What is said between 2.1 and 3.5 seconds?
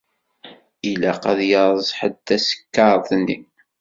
tasekkaṛt-nni.